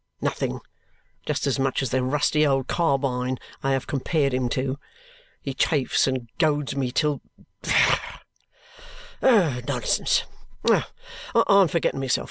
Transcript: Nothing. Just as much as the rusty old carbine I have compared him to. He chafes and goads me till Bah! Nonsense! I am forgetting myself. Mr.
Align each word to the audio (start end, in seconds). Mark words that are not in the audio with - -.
Nothing. 0.19 0.61
Just 1.27 1.45
as 1.45 1.59
much 1.59 1.83
as 1.83 1.91
the 1.91 2.01
rusty 2.01 2.43
old 2.45 2.65
carbine 2.67 3.37
I 3.61 3.73
have 3.73 3.85
compared 3.85 4.33
him 4.33 4.49
to. 4.49 4.79
He 5.43 5.53
chafes 5.53 6.07
and 6.07 6.27
goads 6.39 6.75
me 6.75 6.91
till 6.91 7.21
Bah! 7.61 7.99
Nonsense! 9.21 10.23
I 10.67 10.83
am 11.35 11.67
forgetting 11.67 11.99
myself. 11.99 12.17
Mr. 12.19 12.19